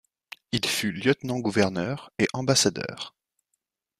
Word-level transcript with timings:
Il 0.51 0.65
fut 0.65 0.91
lieutenant-gouverneur, 0.93 2.11
et 2.17 2.27
ambassadeur. 2.33 3.13